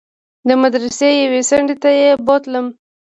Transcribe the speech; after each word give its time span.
د 0.47 0.49
مدرسې 0.61 1.09
يوې 1.23 1.41
څنډې 1.49 1.75
ته 1.83 1.89
يې 2.01 2.11
بوتلم. 2.27 2.65